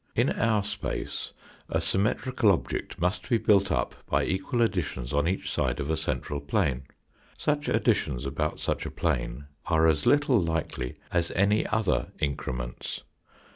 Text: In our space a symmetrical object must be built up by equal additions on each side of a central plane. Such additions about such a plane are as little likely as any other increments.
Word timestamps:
In 0.15 0.31
our 0.31 0.63
space 0.63 1.31
a 1.69 1.79
symmetrical 1.79 2.51
object 2.51 2.99
must 2.99 3.29
be 3.29 3.37
built 3.37 3.71
up 3.71 3.93
by 4.09 4.23
equal 4.25 4.63
additions 4.63 5.13
on 5.13 5.27
each 5.27 5.51
side 5.51 5.79
of 5.79 5.91
a 5.91 5.95
central 5.95 6.39
plane. 6.41 6.87
Such 7.37 7.69
additions 7.69 8.25
about 8.25 8.59
such 8.59 8.87
a 8.87 8.89
plane 8.89 9.45
are 9.67 9.85
as 9.85 10.07
little 10.07 10.41
likely 10.41 10.95
as 11.11 11.29
any 11.35 11.67
other 11.67 12.07
increments. 12.17 13.03